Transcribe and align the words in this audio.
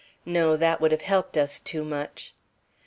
"No, 0.25 0.57
that 0.57 0.81
would 0.81 0.91
have 0.91 1.03
helped 1.03 1.37
us 1.37 1.59
too 1.59 1.83
much." 1.85 2.33